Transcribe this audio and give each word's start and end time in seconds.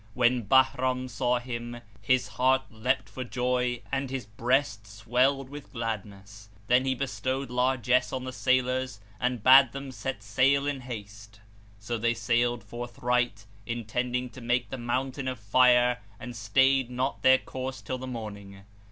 When 0.15 0.47
Bahram 0.47 1.07
saw 1.09 1.37
him, 1.37 1.77
his 2.01 2.29
heart 2.29 2.63
leapt 2.71 3.07
for 3.07 3.23
joy 3.23 3.83
and 3.91 4.09
his 4.09 4.25
breast 4.25 4.87
swelled 4.87 5.47
with 5.47 5.73
gladness. 5.73 6.49
Then 6.65 6.85
he 6.85 6.95
bestowed 6.95 7.51
largesse 7.51 8.11
on 8.11 8.23
the 8.23 8.33
sailors 8.33 8.99
and 9.19 9.43
bade 9.43 9.73
them 9.73 9.91
set 9.91 10.23
sail 10.23 10.65
in 10.65 10.81
haste. 10.81 11.39
So 11.77 11.99
they 11.99 12.15
sailed 12.15 12.63
forthright, 12.63 13.45
intending 13.67 14.31
to 14.31 14.41
make 14.41 14.71
the 14.71 14.79
Mountain 14.79 15.27
of 15.27 15.37
Fire 15.37 16.01
and 16.19 16.35
stayed 16.35 16.89
not 16.89 17.21
their 17.21 17.37
course 17.37 17.79
till 17.79 17.99
the 17.99 18.07
morning. 18.07 18.63